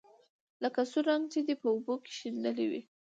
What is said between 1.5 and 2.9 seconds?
په اوبو کې شېندلى وي.